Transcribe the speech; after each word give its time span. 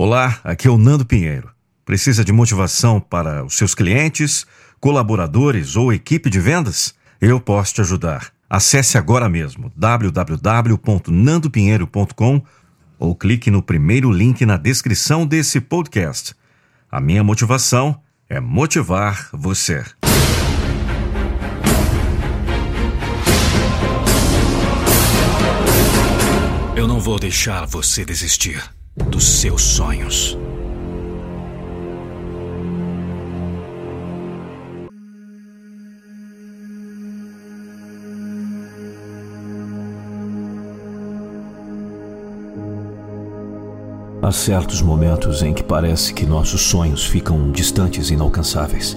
Olá, 0.00 0.38
aqui 0.44 0.68
é 0.68 0.70
o 0.70 0.78
Nando 0.78 1.04
Pinheiro. 1.04 1.50
Precisa 1.84 2.24
de 2.24 2.30
motivação 2.30 3.00
para 3.00 3.44
os 3.44 3.58
seus 3.58 3.74
clientes, 3.74 4.46
colaboradores 4.78 5.74
ou 5.74 5.92
equipe 5.92 6.30
de 6.30 6.38
vendas? 6.38 6.94
Eu 7.20 7.40
posso 7.40 7.74
te 7.74 7.80
ajudar. 7.80 8.30
Acesse 8.48 8.96
agora 8.96 9.28
mesmo 9.28 9.72
www.nandopinheiro.com 9.74 12.42
ou 12.96 13.16
clique 13.16 13.50
no 13.50 13.60
primeiro 13.60 14.12
link 14.12 14.46
na 14.46 14.56
descrição 14.56 15.26
desse 15.26 15.60
podcast. 15.60 16.32
A 16.88 17.00
minha 17.00 17.24
motivação 17.24 18.00
é 18.28 18.38
motivar 18.38 19.30
você. 19.32 19.84
Eu 26.76 26.86
não 26.86 27.00
vou 27.00 27.18
deixar 27.18 27.66
você 27.66 28.04
desistir 28.04 28.62
dos 29.10 29.24
seus 29.40 29.62
sonhos. 29.62 30.38
Há 44.20 44.32
certos 44.32 44.82
momentos 44.82 45.42
em 45.42 45.54
que 45.54 45.62
parece 45.62 46.12
que 46.12 46.26
nossos 46.26 46.60
sonhos 46.60 47.06
ficam 47.06 47.50
distantes 47.50 48.10
e 48.10 48.14
inalcançáveis. 48.14 48.96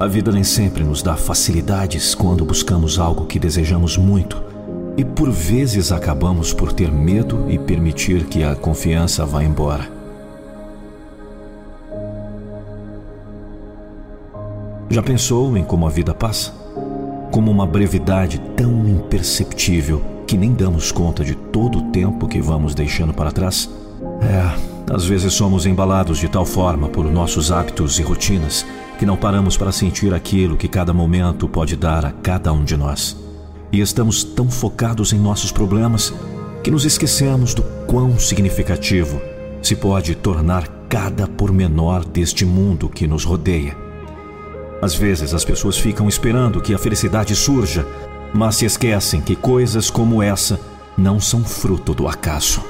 A 0.00 0.06
vida 0.06 0.32
nem 0.32 0.42
sempre 0.42 0.82
nos 0.84 1.02
dá 1.02 1.16
facilidades 1.16 2.14
quando 2.14 2.44
buscamos 2.44 2.98
algo 2.98 3.26
que 3.26 3.38
desejamos 3.38 3.96
muito 3.96 4.51
e 4.96 5.04
por 5.04 5.30
vezes 5.30 5.90
acabamos 5.90 6.52
por 6.52 6.72
ter 6.72 6.90
medo 6.90 7.46
e 7.48 7.58
permitir 7.58 8.24
que 8.24 8.44
a 8.44 8.54
confiança 8.54 9.24
vá 9.24 9.42
embora. 9.42 9.90
Já 14.90 15.02
pensou 15.02 15.56
em 15.56 15.64
como 15.64 15.86
a 15.86 15.90
vida 15.90 16.12
passa? 16.12 16.52
Como 17.30 17.50
uma 17.50 17.66
brevidade 17.66 18.38
tão 18.54 18.86
imperceptível 18.86 20.02
que 20.26 20.36
nem 20.36 20.52
damos 20.52 20.92
conta 20.92 21.24
de 21.24 21.34
todo 21.34 21.78
o 21.78 21.90
tempo 21.90 22.28
que 22.28 22.42
vamos 22.42 22.74
deixando 22.74 23.14
para 23.14 23.32
trás? 23.32 23.70
É, 24.20 24.94
às 24.94 25.06
vezes 25.06 25.32
somos 25.32 25.64
embalados 25.64 26.18
de 26.18 26.28
tal 26.28 26.44
forma 26.44 26.88
por 26.88 27.10
nossos 27.10 27.50
hábitos 27.50 27.98
e 27.98 28.02
rotinas 28.02 28.66
que 28.98 29.06
não 29.06 29.16
paramos 29.16 29.56
para 29.56 29.72
sentir 29.72 30.12
aquilo 30.12 30.58
que 30.58 30.68
cada 30.68 30.92
momento 30.92 31.48
pode 31.48 31.74
dar 31.74 32.04
a 32.04 32.12
cada 32.12 32.52
um 32.52 32.62
de 32.62 32.76
nós. 32.76 33.21
E 33.72 33.80
estamos 33.80 34.22
tão 34.22 34.50
focados 34.50 35.14
em 35.14 35.18
nossos 35.18 35.50
problemas 35.50 36.12
que 36.62 36.70
nos 36.70 36.84
esquecemos 36.84 37.54
do 37.54 37.62
quão 37.86 38.18
significativo 38.18 39.18
se 39.62 39.74
pode 39.74 40.14
tornar 40.14 40.68
cada 40.90 41.26
pormenor 41.26 42.04
deste 42.04 42.44
mundo 42.44 42.86
que 42.86 43.06
nos 43.06 43.24
rodeia. 43.24 43.74
Às 44.82 44.94
vezes 44.94 45.32
as 45.32 45.42
pessoas 45.42 45.78
ficam 45.78 46.06
esperando 46.06 46.60
que 46.60 46.74
a 46.74 46.78
felicidade 46.78 47.34
surja, 47.34 47.86
mas 48.34 48.56
se 48.56 48.66
esquecem 48.66 49.22
que 49.22 49.34
coisas 49.34 49.88
como 49.88 50.22
essa 50.22 50.60
não 50.98 51.18
são 51.18 51.42
fruto 51.42 51.94
do 51.94 52.06
acaso. 52.06 52.62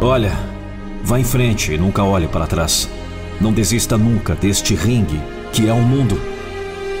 Olha, 0.00 0.32
vá 1.04 1.20
em 1.20 1.24
frente 1.24 1.72
e 1.72 1.78
nunca 1.78 2.02
olhe 2.02 2.26
para 2.26 2.46
trás. 2.46 2.88
Não 3.40 3.52
desista 3.52 3.96
nunca 3.96 4.34
deste 4.34 4.74
ringue 4.74 5.20
que 5.52 5.68
é 5.68 5.72
o 5.72 5.80
mundo. 5.80 6.20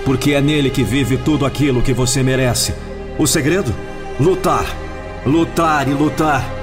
Porque 0.04 0.32
é 0.32 0.40
nele 0.40 0.70
que 0.70 0.82
vive 0.82 1.16
tudo 1.16 1.44
aquilo 1.44 1.82
que 1.82 1.92
você 1.92 2.22
merece. 2.22 2.74
O 3.18 3.26
segredo? 3.26 3.74
Lutar. 4.18 4.64
Lutar 5.26 5.88
e 5.88 5.92
lutar. 5.92 6.60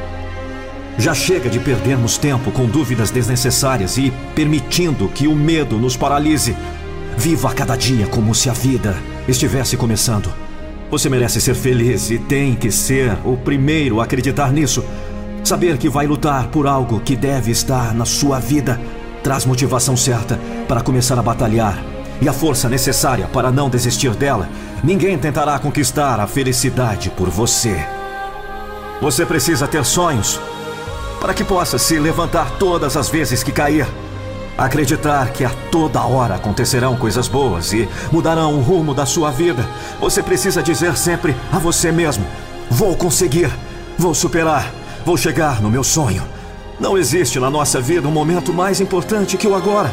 Já 0.98 1.14
chega 1.14 1.48
de 1.48 1.60
perdermos 1.60 2.18
tempo 2.18 2.52
com 2.52 2.66
dúvidas 2.66 3.12
desnecessárias 3.12 3.98
e 3.98 4.12
permitindo 4.34 5.08
que 5.08 5.28
o 5.28 5.36
medo 5.36 5.78
nos 5.78 5.96
paralise. 5.96 6.56
Viva 7.16 7.54
cada 7.54 7.76
dia 7.76 8.08
como 8.08 8.34
se 8.34 8.50
a 8.50 8.54
vida 8.54 8.98
estivesse 9.28 9.78
começando. 9.78 10.34
Você 10.90 11.10
merece 11.10 11.40
ser 11.40 11.54
feliz 11.54 12.10
e 12.10 12.18
tem 12.18 12.56
que 12.56 12.72
ser 12.72 13.18
o 13.24 13.38
primeiro 13.38 14.00
a 14.00 14.06
acreditar 14.06 14.52
nisso. 14.52 14.84
Saber 15.44 15.78
que 15.78 15.88
vai 15.88 16.08
lutar 16.08 16.48
por 16.48 16.66
algo 16.66 17.00
que 17.00 17.16
deve 17.16 17.52
estar 17.52 17.94
na 17.94 18.06
sua 18.06 18.40
vida 18.40 18.80
traz 19.28 19.46
motivação 19.46 19.98
certa 19.98 20.40
para 20.70 20.80
começar 20.80 21.20
a 21.20 21.22
batalhar 21.22 21.84
e 22.22 22.30
a 22.30 22.32
força 22.32 22.70
necessária 22.70 23.28
para 23.28 23.52
não 23.52 23.70
desistir 23.70 24.12
dela. 24.12 24.48
Ninguém 24.82 25.18
tentará 25.18 25.60
conquistar 25.60 26.18
a 26.22 26.26
felicidade 26.26 27.10
por 27.10 27.30
você. 27.30 27.78
Você 29.02 29.26
precisa 29.26 29.68
ter 29.68 29.84
sonhos 29.84 30.40
para 31.20 31.34
que 31.34 31.44
possa 31.44 31.78
se 31.78 32.00
levantar 32.00 32.52
todas 32.52 32.96
as 32.96 33.10
vezes 33.10 33.44
que 33.44 33.52
cair. 33.52 33.86
Acreditar 34.58 35.32
que 35.32 35.44
a 35.44 35.52
toda 35.74 36.06
hora 36.06 36.36
acontecerão 36.36 36.96
coisas 36.96 37.28
boas 37.28 37.74
e 37.74 37.86
mudarão 38.10 38.54
o 38.54 38.62
rumo 38.62 38.94
da 38.94 39.06
sua 39.06 39.30
vida. 39.30 39.68
Você 40.00 40.24
precisa 40.24 40.64
dizer 40.64 40.96
sempre 40.96 41.36
a 41.52 41.60
você 41.60 41.92
mesmo: 41.92 42.26
Vou 42.72 42.96
conseguir, 42.96 43.52
vou 43.98 44.14
superar, 44.14 44.72
vou 45.06 45.18
chegar 45.18 45.62
no 45.62 45.70
meu 45.70 45.84
sonho. 45.84 46.37
Não 46.80 46.96
existe 46.96 47.40
na 47.40 47.50
nossa 47.50 47.82
vida 47.82 48.08
um 48.08 48.12
momento 48.12 48.54
mais 48.54 48.80
importante 48.80 49.36
que 49.36 49.48
o 49.48 49.56
agora. 49.56 49.92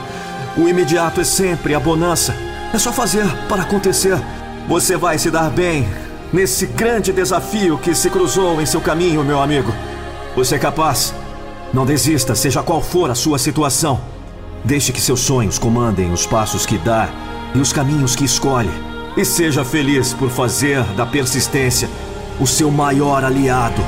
O 0.56 0.68
imediato 0.68 1.20
é 1.20 1.24
sempre 1.24 1.74
a 1.74 1.80
bonança. 1.80 2.34
É 2.74 2.78
só 2.78 2.92
fazer 2.92 3.26
para 3.48 3.62
acontecer. 3.62 4.20
Você 4.68 4.94
vai 4.96 5.18
se 5.18 5.30
dar 5.30 5.48
bem 5.48 5.88
nesse 6.30 6.66
grande 6.66 7.10
desafio 7.10 7.78
que 7.78 7.94
se 7.94 8.10
cruzou 8.10 8.60
em 8.60 8.66
seu 8.66 8.82
caminho, 8.82 9.24
meu 9.24 9.40
amigo. 9.40 9.72
Você 10.36 10.56
é 10.56 10.58
capaz. 10.58 11.14
Não 11.72 11.86
desista, 11.86 12.34
seja 12.34 12.62
qual 12.62 12.82
for 12.82 13.10
a 13.10 13.14
sua 13.14 13.38
situação. 13.38 13.98
Deixe 14.62 14.92
que 14.92 15.00
seus 15.00 15.20
sonhos 15.20 15.58
comandem 15.58 16.12
os 16.12 16.26
passos 16.26 16.66
que 16.66 16.76
dá 16.76 17.08
e 17.54 17.58
os 17.58 17.72
caminhos 17.72 18.14
que 18.14 18.24
escolhe. 18.24 18.70
E 19.16 19.24
seja 19.24 19.64
feliz 19.64 20.12
por 20.12 20.28
fazer 20.28 20.82
da 20.96 21.06
persistência 21.06 21.88
o 22.38 22.46
seu 22.46 22.70
maior 22.70 23.24
aliado. 23.24 23.80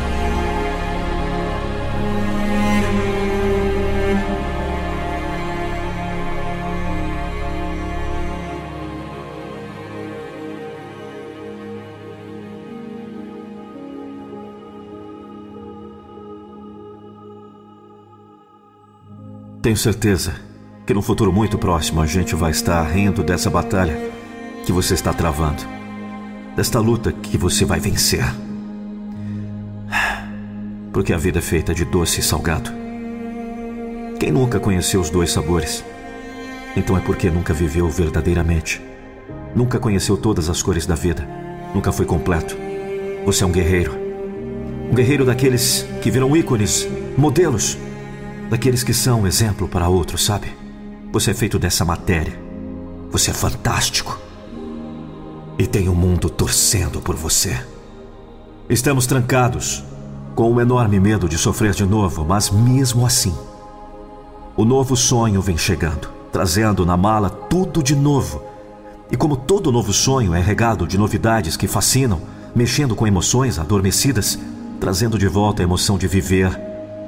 Tenho 19.66 19.77
certeza 19.77 20.32
que 20.87 20.94
no 20.94 21.03
futuro 21.03 21.32
muito 21.32 21.59
próximo 21.59 22.00
a 22.00 22.06
gente 22.06 22.37
vai 22.37 22.53
estar 22.53 22.84
rindo 22.84 23.25
dessa 23.25 23.50
batalha 23.50 23.99
que 24.65 24.71
você 24.71 24.94
está 24.94 25.12
travando, 25.12 25.60
desta 26.54 26.78
luta 26.78 27.10
que 27.10 27.37
você 27.37 27.65
vai 27.65 27.81
vencer. 27.81 28.25
Porque 30.93 31.12
a 31.12 31.16
vida 31.16 31.41
é 31.41 31.43
feita 31.43 31.75
de 31.75 31.84
doce 31.84 32.21
e 32.21 32.22
salgado. 32.22 32.71
Quem 34.21 34.31
nunca 34.31 34.60
conheceu 34.60 35.00
os 35.00 35.10
dois 35.10 35.32
sabores? 35.32 35.84
Então 36.76 36.97
é 36.97 37.00
porque 37.00 37.28
nunca 37.28 37.53
viveu 37.53 37.88
verdadeiramente. 37.91 38.81
Nunca 39.53 39.81
conheceu 39.81 40.16
todas 40.16 40.49
as 40.49 40.62
cores 40.62 40.87
da 40.87 40.94
vida. 40.94 41.28
Nunca 41.75 41.91
foi 41.91 42.06
completo. 42.06 42.56
Você 43.25 43.43
é 43.43 43.47
um 43.49 43.50
guerreiro. 43.50 43.99
Um 44.93 44.94
guerreiro 44.94 45.25
daqueles 45.25 45.84
que 46.00 46.09
viram 46.09 46.37
ícones, 46.37 46.87
modelos 47.19 47.76
Daqueles 48.49 48.84
que 48.84 48.95
são 48.95 49.27
exemplo 49.27 49.67
para 49.67 49.89
outros, 49.89 50.25
sabe? 50.25 50.55
Você 51.12 51.33
é 51.33 51.34
feito 51.34 51.59
dessa 51.59 51.84
matéria. 51.84 52.39
Você 53.11 53.33
é 53.33 53.34
fantástico. 53.34 54.21
E 55.59 55.67
tem 55.67 55.89
o 55.89 55.93
um 55.93 55.97
mundo 55.97 56.31
torcendo 56.31 57.01
por 57.01 57.17
você. 57.17 57.61
Estamos 58.71 59.06
trancados, 59.06 59.83
com 60.37 60.53
um 60.53 60.61
enorme 60.61 61.00
medo 61.00 61.29
de 61.29 61.37
sofrer 61.37 61.73
de 61.73 61.85
novo, 61.85 62.25
mas 62.25 62.50
mesmo 62.50 63.05
assim, 63.05 63.35
o 64.56 64.65
novo 64.65 64.97
sonho 64.97 65.43
vem 65.43 65.59
chegando, 65.59 66.09
trazendo 66.31 66.87
na 66.87 66.97
mala 66.97 67.29
tudo 67.29 67.82
de 67.82 67.97
novo. 67.97 68.43
E 69.11 69.17
como 69.17 69.37
todo 69.37 69.73
novo 69.73 69.93
sonho 69.93 70.35
é 70.35 70.41
regado 70.41 70.87
de 70.87 70.97
novidades 70.97 71.56
que 71.56 71.67
fascinam, 71.67 72.20
mexendo 72.55 72.94
com 72.94 73.06
emoções 73.06 73.59
adormecidas, 73.59 74.38
trazendo 74.79 75.19
de 75.19 75.26
volta 75.26 75.62
a 75.62 75.65
emoção 75.65 75.99
de 75.99 76.06
viver, 76.06 76.56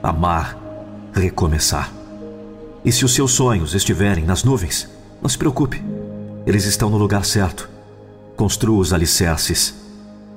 amar 0.03 0.68
recomeçar. 1.13 1.93
E 2.85 2.93
se 2.93 3.05
os 3.05 3.15
seus 3.15 3.33
sonhos 3.33 3.75
estiverem 3.75 4.25
nas 4.25 4.45
nuvens, 4.45 4.89
não 5.21 5.29
se 5.29 5.37
preocupe, 5.37 5.83
eles 6.47 6.65
estão 6.65 6.89
no 6.89 6.97
lugar 6.97 7.25
certo. 7.25 7.69
Construa 8.37 8.79
os 8.79 8.93
alicerces 8.93 9.75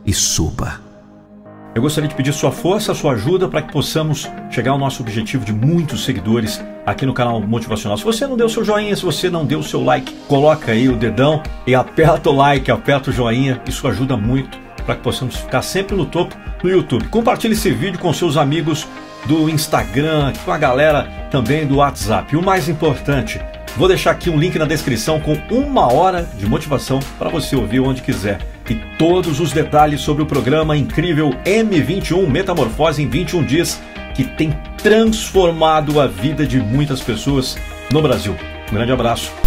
e 0.05 0.13
suba. 0.13 0.81
Eu 1.73 1.81
gostaria 1.81 2.09
de 2.09 2.15
pedir 2.15 2.33
sua 2.33 2.51
força, 2.51 2.93
sua 2.93 3.13
ajuda 3.13 3.47
para 3.47 3.61
que 3.61 3.71
possamos 3.71 4.29
chegar 4.49 4.71
ao 4.71 4.77
nosso 4.77 5.01
objetivo 5.01 5.45
de 5.45 5.53
muitos 5.53 6.03
seguidores 6.03 6.61
aqui 6.85 7.05
no 7.05 7.13
canal 7.13 7.39
Motivacional. 7.39 7.97
Se 7.97 8.03
você 8.03 8.27
não 8.27 8.35
deu 8.35 8.49
seu 8.49 8.65
joinha, 8.65 8.93
se 8.95 9.05
você 9.05 9.29
não 9.29 9.45
deu 9.45 9.63
seu 9.63 9.81
like, 9.81 10.13
coloca 10.27 10.73
aí 10.73 10.89
o 10.89 10.97
dedão 10.97 11.41
e 11.65 11.73
aperta 11.73 12.29
o 12.29 12.35
like, 12.35 12.69
aperta 12.69 13.09
o 13.09 13.13
joinha, 13.13 13.61
isso 13.65 13.87
ajuda 13.87 14.17
muito 14.17 14.59
para 14.85 14.95
que 14.95 15.01
possamos 15.01 15.35
ficar 15.37 15.61
sempre 15.61 15.95
no 15.95 16.05
topo 16.05 16.35
no 16.63 16.69
YouTube. 16.69 17.07
Compartilhe 17.07 17.53
esse 17.53 17.71
vídeo 17.71 17.99
com 17.99 18.13
seus 18.13 18.37
amigos 18.37 18.87
do 19.25 19.49
Instagram, 19.49 20.33
com 20.43 20.51
a 20.51 20.57
galera 20.57 21.03
também 21.29 21.65
do 21.65 21.77
WhatsApp. 21.77 22.33
E 22.33 22.37
o 22.37 22.43
mais 22.43 22.67
importante, 22.67 23.39
vou 23.77 23.87
deixar 23.87 24.11
aqui 24.11 24.29
um 24.29 24.37
link 24.37 24.57
na 24.57 24.65
descrição 24.65 25.19
com 25.19 25.33
uma 25.49 25.91
hora 25.91 26.27
de 26.37 26.45
motivação 26.45 26.99
para 27.17 27.29
você 27.29 27.55
ouvir 27.55 27.79
onde 27.79 28.01
quiser. 28.01 28.39
E 28.69 28.75
todos 28.97 29.39
os 29.39 29.51
detalhes 29.51 30.01
sobre 30.01 30.23
o 30.23 30.25
programa 30.25 30.77
incrível 30.77 31.31
M21 31.45 32.27
Metamorfose 32.27 33.03
em 33.03 33.09
21 33.09 33.43
dias 33.43 33.81
que 34.13 34.23
tem 34.23 34.57
transformado 34.77 35.99
a 35.99 36.07
vida 36.07 36.45
de 36.45 36.59
muitas 36.59 37.01
pessoas 37.01 37.57
no 37.91 38.01
Brasil. 38.01 38.35
Um 38.71 38.75
grande 38.75 38.91
abraço 38.91 39.40